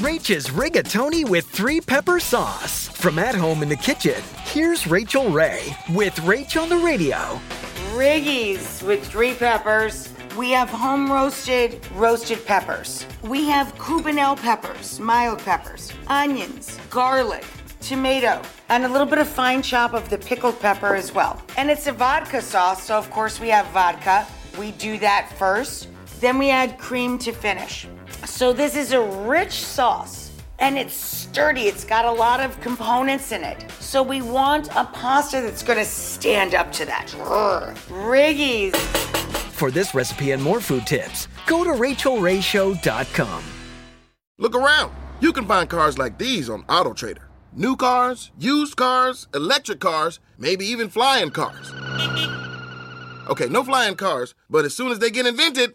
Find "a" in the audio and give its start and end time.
18.86-18.88, 21.88-21.92, 28.92-29.00, 32.04-32.12, 34.76-34.84